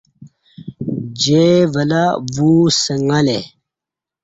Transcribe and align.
جے 1.21 1.45
ولہ 1.73 2.03
وو 2.33 2.51
سنگں 2.83 3.23
لے 3.27 3.39